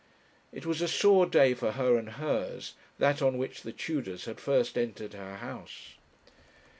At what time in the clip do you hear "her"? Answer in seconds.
1.73-1.95, 5.13-5.35